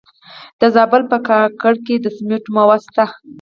[0.59, 3.05] د زابل په کاکړ کې د سمنټو مواد شته.